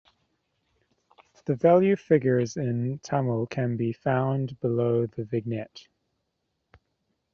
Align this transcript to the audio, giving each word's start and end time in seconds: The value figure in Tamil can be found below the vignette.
The 1.45 1.53
value 1.53 1.95
figure 1.95 2.39
in 2.55 2.97
Tamil 3.03 3.45
can 3.45 3.77
be 3.77 3.93
found 3.93 4.59
below 4.59 5.05
the 5.05 5.23
vignette. 5.25 5.87